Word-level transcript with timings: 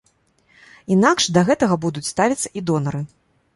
Інакш 0.95 1.27
да 1.37 1.45
гэтага 1.51 1.79
будуць 1.85 2.05
ставіцца 2.11 2.53
і 2.61 2.67
донары. 2.71 3.07